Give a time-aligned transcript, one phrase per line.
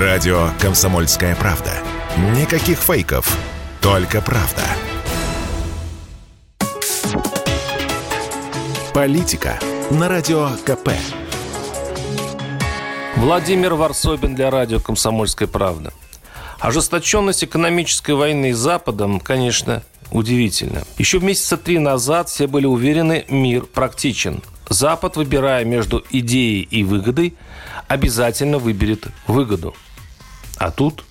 [0.00, 1.70] Радио «Комсомольская правда».
[2.36, 3.38] Никаких фейков,
[3.80, 4.62] только правда.
[8.92, 9.56] Политика
[9.92, 10.88] на Радио КП.
[13.14, 15.92] Владимир Варсобин для радио «Комсомольская правда».
[16.58, 20.82] Ожесточенность экономической войны с Западом, конечно, удивительна.
[20.98, 24.42] Еще месяца три назад все были уверены, мир практичен.
[24.68, 27.34] Запад, выбирая между идеей и выгодой,
[27.88, 29.74] обязательно выберет выгоду.
[30.56, 31.04] А тут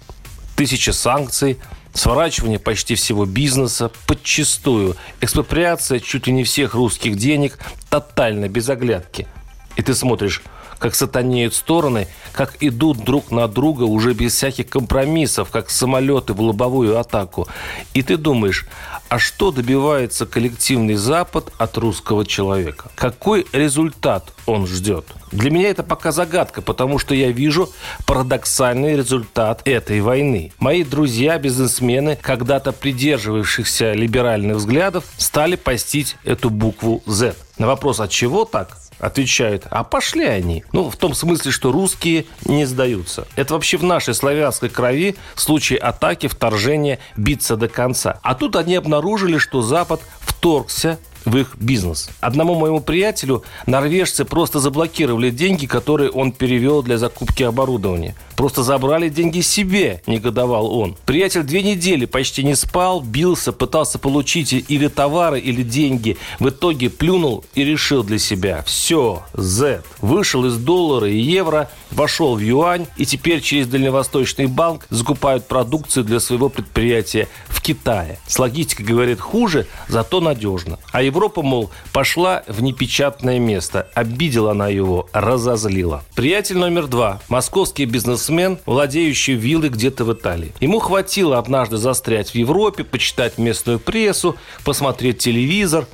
[0.56, 1.60] тысяча санкций,
[1.94, 9.28] сворачивание почти всего бизнеса, подчистую, экспроприация чуть ли не всех русских денег, тотально, без оглядки.
[9.76, 10.42] И ты смотришь,
[10.80, 16.42] как сатанеют стороны, как идут друг на друга уже без всяких компромиссов, как самолеты в
[16.42, 17.48] лобовую атаку.
[17.94, 18.66] И ты думаешь,
[19.14, 22.90] а что добивается коллективный Запад от русского человека?
[22.96, 25.06] Какой результат он ждет?
[25.32, 27.70] Для меня это пока загадка, потому что я вижу
[28.08, 30.52] парадоксальный результат этой войны.
[30.58, 37.36] Мои друзья, бизнесмены, когда-то придерживавшихся либеральных взглядов, стали постить эту букву Z.
[37.58, 38.78] На вопрос, от чего так?
[39.00, 40.64] отвечают, а пошли они.
[40.72, 43.28] Ну, в том смысле, что русские не сдаются.
[43.36, 48.20] Это вообще в нашей славянской крови в случае атаки, вторжения биться до конца.
[48.24, 52.10] А тут они обнаружили, что Запад вторгся в их бизнес.
[52.20, 58.16] Одному моему приятелю норвежцы просто заблокировали деньги, которые он перевел для закупки оборудования.
[58.36, 60.96] Просто забрали деньги себе, негодовал он.
[61.06, 66.18] Приятель две недели почти не спал, бился, пытался получить или товары, или деньги.
[66.40, 68.64] В итоге плюнул и решил для себя.
[68.66, 69.84] Все, Z.
[70.02, 76.04] Вышел из доллара и евро, вошел в юань и теперь через Дальневосточный банк закупают продукцию
[76.04, 78.20] для своего предприятия в Китае.
[78.28, 80.80] С логистикой, говорит, хуже, зато надежно.
[80.92, 83.88] А Европа, мол, пошла в непечатное место.
[83.94, 86.04] Обидела она его, разозлила.
[86.16, 87.22] Приятель номер два.
[87.30, 90.54] Московский бизнесмен, владеющий виллой где-то в Италии.
[90.60, 95.86] Ему хватило однажды застрять в Европе, почитать местную прессу, посмотреть телевизор,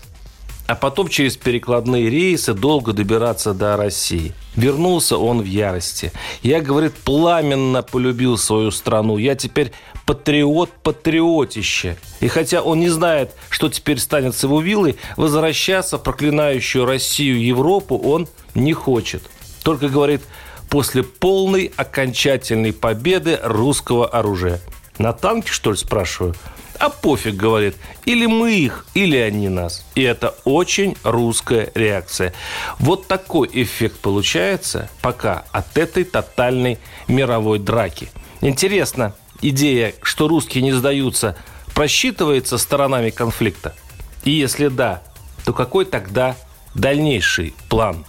[0.69, 4.34] а потом через перекладные рейсы долго добираться до России.
[4.56, 6.12] Вернулся он в ярости.
[6.44, 9.18] Я, говорит, пламенно полюбил свою страну.
[9.18, 9.72] Я теперь
[10.06, 11.97] патриот-патриотище.
[12.19, 17.44] И хотя он не знает, что теперь станет с его виллой, возвращаться в проклинающую Россию
[17.44, 19.24] Европу он не хочет.
[19.63, 20.22] Только, говорит,
[20.69, 24.62] после полной окончательной победы русского оружия.
[25.00, 26.36] На танке, что ли, спрашиваю?
[26.80, 27.76] А пофиг, говорит.
[28.06, 29.86] Или мы их, или они нас.
[29.96, 32.34] И это очень русская реакция.
[32.80, 36.80] Вот такой эффект получается пока от этой тотальной
[37.10, 38.10] мировой драки.
[38.40, 41.36] Интересно, идея, что русские не сдаются,
[41.76, 43.76] просчитывается сторонами конфликта?
[44.24, 45.04] И если да,
[45.44, 46.38] то какой тогда
[46.74, 48.06] дальнейший план?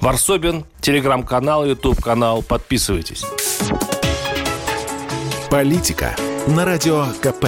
[0.00, 2.42] Варсобин, телеграм-канал, YouTube-канал.
[2.42, 3.24] Подписывайтесь.
[5.50, 6.16] Политика
[6.46, 7.46] на радио КП.